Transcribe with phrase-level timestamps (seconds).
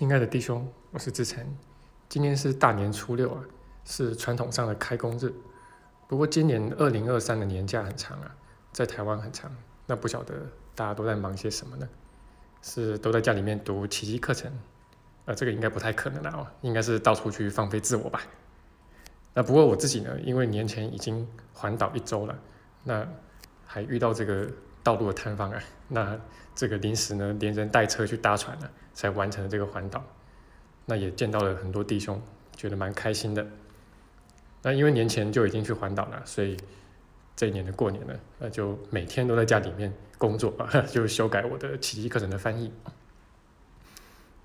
[0.00, 1.46] 亲爱的弟兄，我是志成。
[2.08, 3.44] 今天是大年初六啊，
[3.84, 5.30] 是传统上的开工日。
[6.08, 8.34] 不过今年二零二三的年假很长啊，
[8.72, 9.54] 在台湾很长。
[9.84, 10.34] 那不晓得
[10.74, 11.86] 大家都在忙些什么呢？
[12.62, 14.50] 是都在家里面读奇迹课程？
[15.26, 18.22] 啊，这个应该不太可能了哦，应该是到处去放飞自我吧。
[19.34, 22.34] 那不过我自己呢，因为年前已经环岛一周了，
[22.84, 23.06] 那
[23.66, 24.48] 还遇到这个
[24.82, 26.18] 道路的探方啊，那
[26.54, 30.04] 这个临时呢连人带车去搭船了，才完成了这个环岛。
[30.86, 32.20] 那也见到了很多弟兄，
[32.56, 33.46] 觉得蛮开心的。
[34.62, 36.56] 那因为年前就已经去环岛了，所以
[37.36, 42.72] 这一年的过年呢，那就每天都在家里面工作啊，就修改我的奇迹课程的翻译。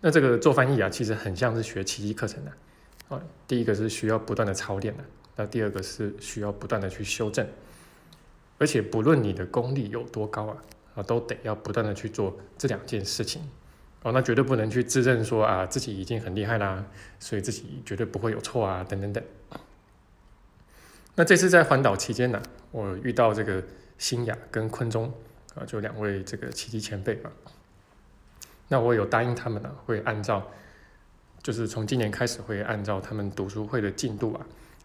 [0.00, 2.52] 那这个做翻译啊，其实很像是学奇迹课程的。
[3.08, 5.04] 啊，第一个是需要不断的操练的，
[5.36, 7.46] 那第二个是需要不断的去修正，
[8.58, 10.56] 而且不论你的功力有多高啊，
[10.96, 13.42] 啊，都得要不断的去做这两件事情，
[14.02, 16.84] 哦，那绝对不能去自认说啊自己已经很厉害啦，
[17.18, 19.22] 所以自己绝对不会有错啊，等等等。
[21.14, 23.62] 那这次在环岛期间呢，我遇到这个
[23.98, 25.12] 新雅跟坤中
[25.54, 27.30] 啊，就两位这个奇迹前辈嘛，
[28.68, 30.46] 那我有答应他们呢，会按照。
[31.42, 34.44] 就是从今年开始会按照他们读书会的进度啊，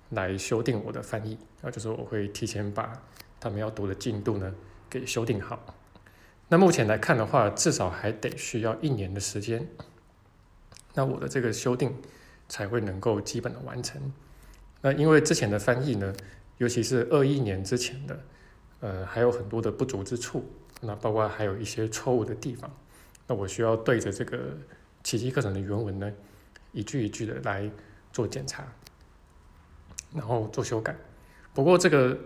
[0.10, 2.94] 来修订我的翻译啊，就是我会提前把
[3.42, 4.56] 他们要读的进度呢
[4.90, 5.76] 给修订好。
[6.48, 9.68] 那目前来看的话，至少还得需要一年的时间，
[10.94, 11.94] 那我的这个修订
[12.48, 14.00] 才会能够基本的完成。
[14.82, 16.14] 那因为之前的翻译呢，
[16.58, 18.20] 尤其是二一年之前的，
[18.80, 20.46] 呃，还有很多的不足之处，
[20.80, 22.72] 那包括还有一些错误的地方，
[23.28, 24.58] 那我需要对着这个
[25.04, 26.12] 奇迹课程的原文呢。
[26.74, 27.70] 一句一句的来
[28.14, 28.66] 做检查，
[30.14, 30.96] 然后做修改。
[31.54, 32.18] 不过这个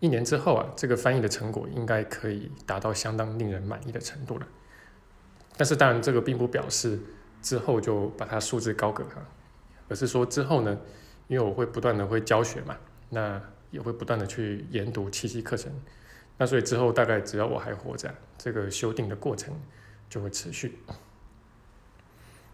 [0.00, 4.46] 一年之后啊，这个翻译的成果应该可以达到相当令人满意的程度了。
[5.56, 7.00] 但是当然，这个并不表示
[7.42, 9.16] 之后就把它束之高阁哈，
[9.88, 10.78] 而是说之后呢，
[11.26, 12.76] 因为我会不断的会教学嘛，
[13.10, 15.72] 那也会不断的去研读七夕课程，
[16.36, 19.52] 那所以之后大概只要我还活着，这个修订的过程
[20.08, 20.78] 就会持续。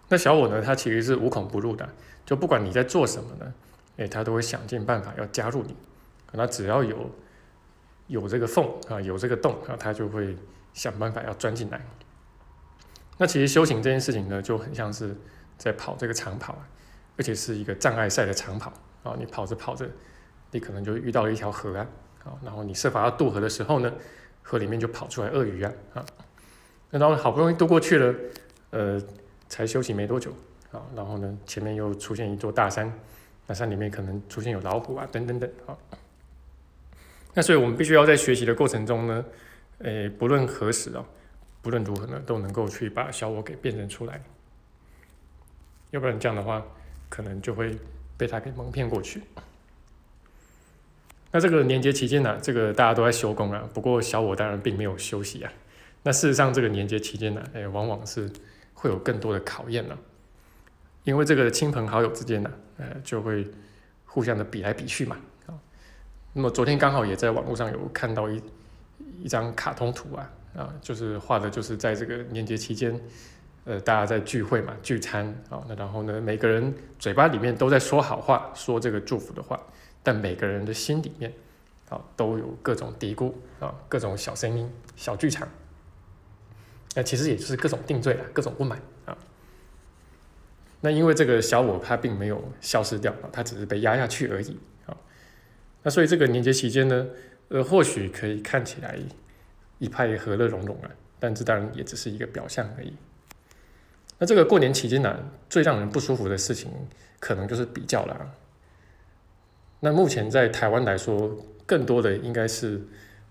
[0.09, 0.62] 那小我呢？
[0.62, 1.88] 他其实是无孔不入的，
[2.25, 3.54] 就不管你在做什么呢，
[3.97, 5.77] 诶，他都会想尽办法要加入你。
[6.33, 7.10] 那只要有
[8.06, 10.37] 有这个缝啊，有这个洞啊，它就会
[10.72, 11.81] 想办法要钻进来。
[13.19, 15.16] 那其实修行这件事情呢，就很像是
[15.56, 16.56] 在跑这个长跑，
[17.16, 18.72] 而且是一个障碍赛的长跑
[19.03, 19.15] 啊。
[19.19, 19.88] 你跑着跑着，
[20.50, 21.87] 你可能就遇到了一条河啊，
[22.25, 23.92] 啊，然后你设法要渡河的时候呢，
[24.42, 26.06] 河里面就跑出来鳄鱼啊，啊，
[26.91, 28.15] 那然后好不容易渡过去了，
[28.71, 29.00] 呃。
[29.47, 30.32] 才休息没多久，
[30.72, 32.92] 啊，然后呢，前面又出现一座大山，
[33.47, 35.76] 那山里面可能出现有老虎啊，等等等，啊，
[37.34, 39.25] 那所以我们必须要在学习的过程中呢，
[39.78, 41.05] 诶，不论何时啊，
[41.61, 44.22] 不论如何呢，都能够去把小我给辨认出来，
[45.91, 46.65] 要不然这样的话，
[47.09, 47.77] 可能就会
[48.17, 49.21] 被他给蒙骗过去。
[51.33, 55.53] 那这个年节期间呢，这个大家都在休工啊，不过小我当然并没有休息啊。
[56.03, 58.31] 那事实上，这个年节期间呢，诶，往往是。
[58.77, 59.99] 会有更多的考验了，
[61.05, 63.47] 因为这个亲朋好友之间呢，呃，就会
[64.05, 65.16] 互相的比来比去嘛，
[66.37, 68.43] 那么昨天刚好也在网络上有看到一
[69.22, 73.00] 一张卡通图啊，啊，就是画的就是在这个年节期间，
[73.65, 79.59] 呃，大家在聚会嘛，聚餐啊，那然后呢，每个人嘴巴里面都在说好话，说这个祝福的话，
[80.03, 81.33] 但每个人的心里面，
[81.89, 85.49] 啊，都有各种嘀咕啊，各种小声音、小剧场。
[86.97, 89.16] 那其实也就是各种定罪了，各种不满啊。
[90.81, 94.59] 那因为这个小我他并没有消失掉啊，他只是被压下去而已。
[95.84, 97.06] 那所以这个年节期间呢，
[97.50, 98.99] 呃，或许可以看起来
[99.78, 100.91] 一派和乐融融啊，
[101.21, 102.93] 但这当然也只是一个表象而已。
[104.19, 105.17] 那这个过年期间呢，
[105.49, 106.69] 最让人不舒服的事情，
[107.21, 108.34] 可能就是比较了。
[109.78, 112.83] 那目前在台湾来说，更多的应该是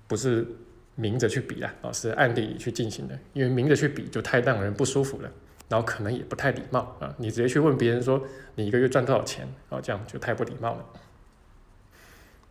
[0.07, 0.47] 不是？
[0.95, 5.31] 明着去比啊，而是暗地里去进行的，因为明着去比就太让人不舒服了，
[5.67, 7.11] 然后可能也不太礼貌啊。
[7.17, 8.23] 你直接去问别人说
[8.53, 10.85] 你一个月赚多少钱啊，这样就太不礼貌了。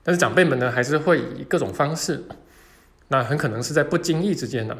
[0.02, 2.24] 但是长辈们呢，还是会以各种方式，
[3.08, 4.76] 那很可能是在不经意之间呢，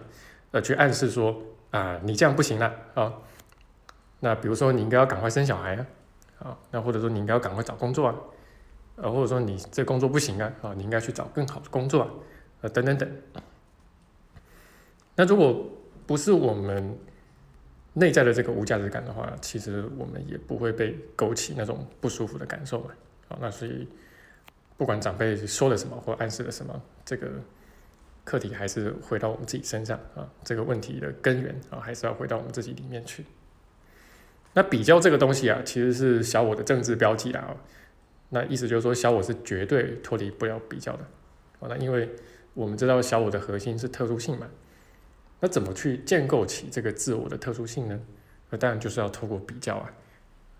[0.51, 3.13] 呃，去暗示说啊，你这样不行了啊。
[4.21, 5.87] 那比如说你应该要赶快生小孩啊，
[6.39, 8.15] 啊，那或者说你应该要赶快找工作啊，
[8.97, 12.11] 呃，或者说你这工作不行啊，啊，你应该去找更好的工作啊，
[12.63, 13.09] 呃，等等等。
[15.15, 15.69] 那如果
[16.07, 16.99] 不是我们
[17.95, 22.91] 内在的这个无价值感的话，其实我们也不会被勾起那种不舒服的感受嘛。
[23.29, 23.87] 好，那所以
[24.83, 27.31] 不管长辈说了什么或暗示了什么，这个
[28.25, 30.29] 课题还是回到我们自己身上啊。
[30.43, 33.25] 这个问题的根源啊，还是要回到我们自己里面去。
[34.55, 37.57] 那比较这个东西啊，其实是小我的政治标记啦。
[38.31, 41.05] 那意思就是说，小我是绝对脱离不了比较的。
[41.61, 42.11] 哦，那因为
[42.53, 44.49] 我们知道小我的核心是特殊性嘛。
[45.39, 48.01] 那怎么去建构起这个自我的特殊性呢？
[48.51, 49.93] 那当然就是要透过比较啊，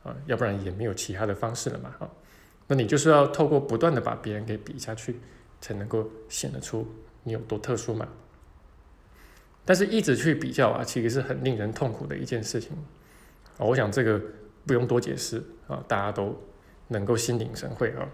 [0.05, 1.93] 啊，要不然也没有其他的方式了嘛。
[1.99, 2.09] 啊，
[2.73, 5.21] 那你就是要透过不断的把别人给比下去，
[5.61, 6.87] 才能够显得出
[7.23, 8.09] 你有多特殊嘛。
[9.63, 12.73] 但是，一直去比较啊，其实是很令人痛苦的一件事情。
[13.59, 14.19] 啊，我想这个
[14.67, 16.35] 不用多解释啊，大家都
[16.89, 18.09] 能够心领神会啊。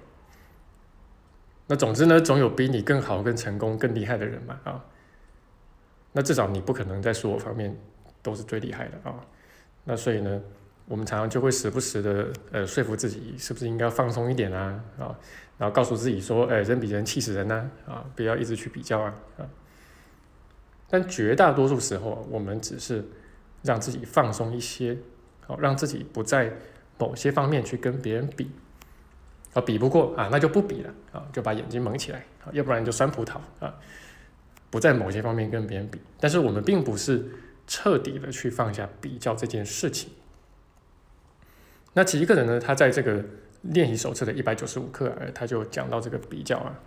[1.69, 4.85] 那总之呢，总有比你更好、更成功、更厉害的人嘛啊。
[6.11, 7.79] 那至少你不可能在所有方面
[8.25, 9.25] 都是最厉害的啊。
[9.85, 10.43] 那所以呢，
[10.89, 15.15] 我们常常就会时不时的呃说服自己，是不是应该放松一点啊啊，
[15.59, 19.47] 然后告诉自己说，哎，人比人气死人呐啊，不要一直去比较啊啊。
[20.89, 23.05] 但绝大多数时候，我们只是
[23.63, 24.97] 让自己放松一些。
[25.47, 26.53] 好，让自己不在
[26.99, 28.51] 某些方面去跟别人比，
[29.55, 33.75] 啊，比不过啊，那就不比了啊，就把眼睛蒙起来啊，要不然就酸葡萄啊，
[34.69, 35.99] 不在某些方面跟别人比。
[36.21, 37.25] 但是我们并不是
[37.67, 40.11] 彻底的去放下比较这件事情。
[41.95, 43.25] 那其一个人呢，他在这个
[43.63, 46.79] 练习手册的一百九十五课，他就讲到这个比较啊，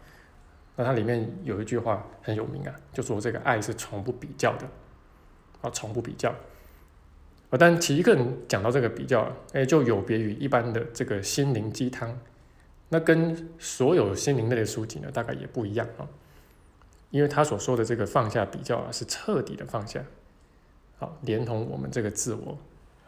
[0.77, 4.65] 那它里面有一句话很有名啊，就说这个爱是从不比较的，
[5.61, 6.29] 啊，从不比较。
[7.49, 12.17] 啊，但其一个人讲到这个比较，哎，就有别于一般的这个心灵鸡汤，
[12.87, 16.07] 那跟所有心灵类的书籍呢，大概也不一样啊。
[17.09, 20.01] 因为他所说的这个放下比较啊，是彻底的放下，
[20.97, 22.57] 好，连同我们这个自我，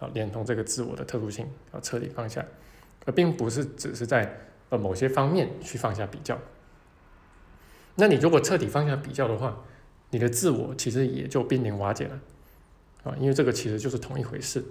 [0.03, 2.45] 好，连同这个自我的特殊性，要彻底放下，
[3.05, 6.37] 而并不是只是在呃某些方面去放下比较。
[7.95, 9.63] 那你如果彻底放下比较的话，
[10.09, 12.19] 你的自我其实也就濒临瓦解了。
[13.05, 14.61] 啊，因为这个其实就是同一回事。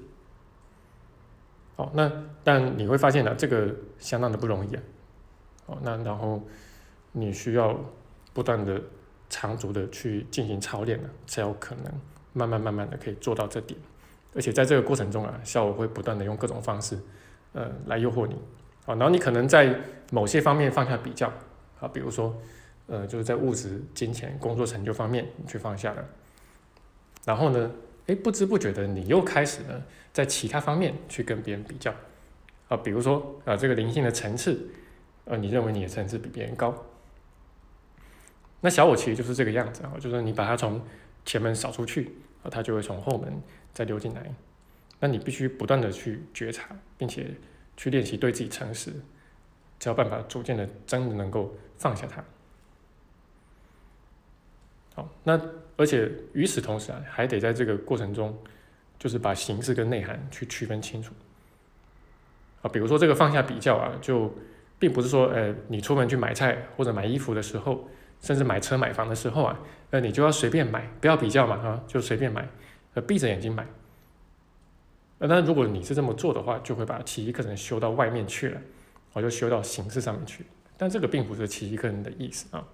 [1.76, 2.12] 哦，那
[2.44, 4.82] 但你会发现呢，这个相当的不容易啊。
[5.64, 6.46] 哦，那然后
[7.12, 7.74] 你需要
[8.34, 8.82] 不断的
[9.30, 11.84] 长足的去进行操练呢，才有可能
[12.34, 13.80] 慢慢慢慢的可以做到这点。
[14.34, 16.98] 而且在这个过程中啊，效果会不断的用各种方式，
[17.52, 18.34] 呃，来诱惑你。
[18.84, 19.78] 啊，然后你可能在
[20.10, 21.32] 某些方面放下比较，
[21.80, 22.36] 啊，比如说，
[22.86, 26.04] 呃，就是在物质、金钱、工作成就方面你去放下了，
[27.24, 27.70] 然后呢？
[28.08, 29.80] 哎，不知不觉的，你又开始呢，
[30.12, 31.94] 在其他方面去跟别人比较
[32.68, 34.68] 啊，比如说啊，这个灵性的层次，
[35.24, 36.74] 呃，你认为你的层次比别人高，
[38.60, 40.82] 那小我其实就是这个样子啊，就是你把它从
[41.24, 42.10] 前门扫出去
[42.42, 43.40] 啊，它就会从后门
[43.72, 44.34] 再溜进来，
[45.00, 47.34] 那你必须不断的去觉察，并且
[47.76, 48.92] 去练习对自己诚实，
[49.80, 52.24] 才有办法逐渐的真的能够放下它。
[54.94, 55.40] 好，那。
[55.78, 58.38] 而且与此同时啊，还得在这个过程中，
[58.98, 61.14] 就是把形式跟内涵去区分清楚
[62.60, 62.68] 啊。
[62.68, 64.32] 比如说这个放下比较啊，就
[64.78, 67.88] 并不是说，呃，你出门去买菜或者买衣服的时候，
[68.20, 69.58] 甚至买车买房的时候啊，
[69.90, 72.46] 呃，你就要随便买，不要比较嘛，啊，就随便买，
[72.94, 73.66] 呃，闭着眼睛买。
[75.18, 78.60] 那如果你是这么做的话，就会把奇迹课程修到外面去了，
[79.12, 80.44] 我就修到形式上面去。
[80.76, 82.66] 但这个并不是奇迹课程的意思啊，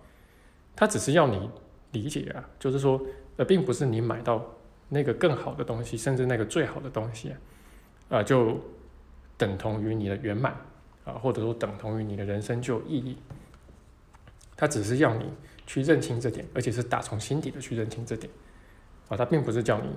[0.74, 1.50] 它只是要你。
[1.92, 3.00] 理解啊，就是说，
[3.38, 4.44] 呃，并不是你买到
[4.90, 7.32] 那个更好的东西，甚至那个最好的东西，
[8.10, 8.60] 啊，就
[9.38, 10.54] 等同于你的圆满
[11.06, 13.16] 啊，或者说等同于你的人生就有意义。
[14.54, 15.24] 他只是要你
[15.66, 18.30] 去认清这点，而且是打从心底的去认清这点
[19.08, 19.88] 啊，他并不是叫你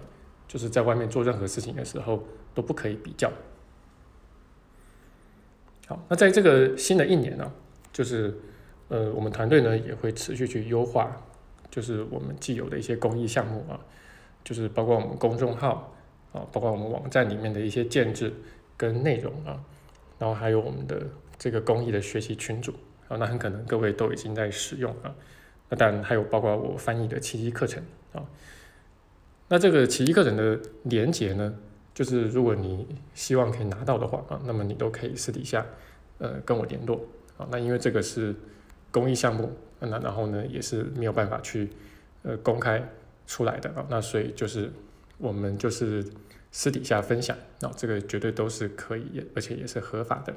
[0.47, 3.31] 就是在外面做任何事情的时候都不可以比较。
[5.87, 7.51] 好，那在这个新的一年呢，
[7.91, 8.33] 就是
[8.87, 11.21] 呃，我们团队呢也会持续去优化。
[11.69, 13.79] 就是我们既有的一些公益项目啊，
[14.43, 15.93] 就是包括我们公众号
[16.33, 18.33] 啊，包括我们网站里面的一些建制
[18.75, 19.63] 跟内容啊，
[20.19, 22.73] 然后还有我们的这个公益的学习群组
[23.07, 25.15] 啊，那很可能各位都已经在使用啊。
[25.69, 28.21] 那当然还有包括我翻译的奇迹课程啊。
[29.51, 31.53] 那这个奇迹课程的连接呢，
[31.93, 35.65] 就是如果你希望可以拿到的话啊，那么你都可以私底下
[36.19, 37.05] 呃跟我联络
[37.35, 37.45] 啊。
[37.51, 38.33] 那因为这个是
[38.91, 39.51] 公益项目。
[39.83, 41.67] 那然后呢，也是没有办法去
[42.21, 42.81] 呃公开
[43.27, 43.85] 出来的啊。
[43.89, 44.71] 那所以就是
[45.17, 46.05] 我们就是
[46.51, 50.33] 私底下分享，那这个绝对都是可以，而且也是合法的。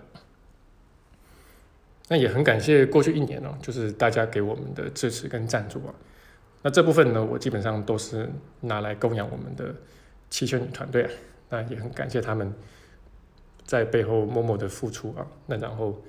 [2.08, 5.94] 那也很感谢过去一年哦，就是大家给我们的支持跟赞助啊。
[6.64, 8.28] 那这部分呢，我基本上都是
[8.62, 9.72] 拿来供养我们的
[10.28, 11.10] 七仙女团队啊。
[11.50, 12.52] 那也很感谢他们
[13.64, 15.24] 在背后默默的付出啊。
[15.46, 16.02] 那然后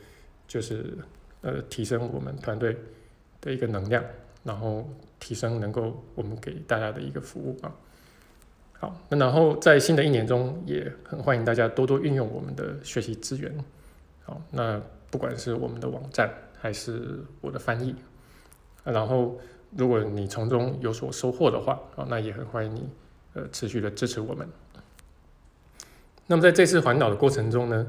[0.47, 0.97] 就是
[1.41, 2.75] 呃提升我们团队。
[3.41, 4.03] 的一个能量，
[4.43, 7.71] 然后提升能够我们给大家的一个服务啊。
[8.79, 13.55] 好，那然后在新的一年中，也很欢迎大家多多运用我们的学习资源。
[14.24, 14.81] 好，那
[15.12, 16.27] 不管是我们的网站
[16.59, 17.93] 还是我的翻译，
[18.83, 19.39] 然后
[19.77, 22.89] 如果你从中有所收获的话，啊，那也很欢迎你
[23.34, 24.48] 呃持续的支持我们。
[26.27, 27.88] 那么在这次环岛的过程中呢，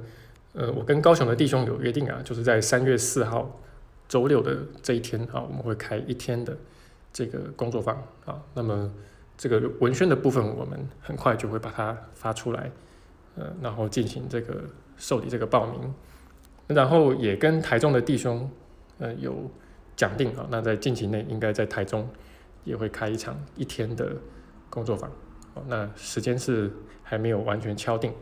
[0.52, 3.61] 呃，我跟高雄的弟兄有约定啊，就是在三月四号
[4.09, 6.57] 周六的这一天啊，我们会开一天的
[7.12, 8.43] 这个工作坊啊。
[8.52, 8.93] 那么
[9.38, 12.71] 这个文宣的部分，我们很快就会把它发出来，
[13.37, 14.64] 呃，然后进行这个
[14.97, 15.95] 受理这个报名，
[16.66, 18.50] 然后也跟台中的弟兄
[18.99, 19.50] 呃有
[19.97, 22.09] 讲定啊，那在近期内应该在台中
[22.65, 24.17] 也会开一场一天的
[24.71, 25.11] 工作坊。
[25.67, 26.71] 那时间是
[27.03, 28.12] 还没有完全敲定。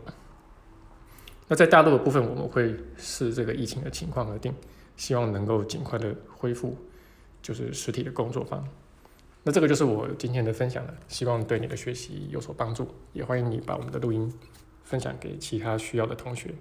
[1.48, 4.54] 那在大陆的部分，我们会视这个疫情的情况而定，
[4.96, 6.76] 希望能够尽快的恢复，
[7.42, 8.66] 就是实体的工作坊。
[9.42, 14.32] 那这个就是我今天的分享了，希望对你的学习有所帮助，也欢迎你把我们的录音
[14.84, 16.54] 分享给其他需要的同学。